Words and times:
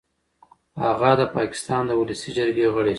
هغه 0.83 1.11
د 1.19 1.21
پاکستان 1.35 1.81
د 1.87 1.91
ولسي 2.01 2.29
جرګې 2.37 2.67
غړی 2.75 2.87
شو. 2.89 2.89